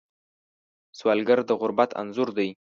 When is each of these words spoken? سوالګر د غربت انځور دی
سوالګر 0.97 1.39
د 1.45 1.51
غربت 1.61 1.89
انځور 2.01 2.29
دی 2.37 2.49